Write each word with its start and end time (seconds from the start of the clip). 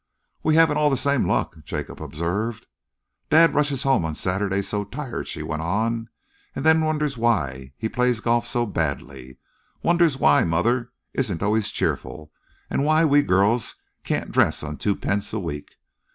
"We 0.41 0.55
haven't 0.55 0.77
all 0.77 0.89
the 0.89 0.97
same 0.97 1.27
luck," 1.27 1.57
Jacob 1.63 2.01
observed. 2.01 2.65
"Dad 3.29 3.53
rushes 3.53 3.83
home 3.83 4.03
on 4.03 4.15
Saturdays 4.15 4.67
so 4.67 4.83
tired," 4.83 5.27
she 5.27 5.43
went 5.43 5.61
on, 5.61 6.09
"and 6.55 6.65
then 6.65 6.81
wonders 6.83 7.19
why 7.19 7.73
he 7.77 7.87
plays 7.87 8.19
golf 8.19 8.47
so 8.47 8.65
badly, 8.65 9.37
wonders 9.83 10.17
why 10.17 10.43
mother 10.43 10.91
isn't 11.13 11.43
always 11.43 11.69
cheerful, 11.69 12.31
and 12.67 12.83
why 12.83 13.05
we 13.05 13.21
girls 13.21 13.75
can't 14.03 14.31
dress 14.31 14.63
on 14.63 14.77
twopence 14.77 15.33
a 15.33 15.39
week. 15.39 15.75